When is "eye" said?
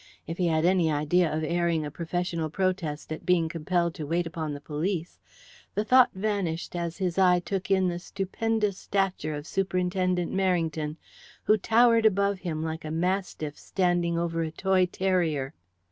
7.19-7.39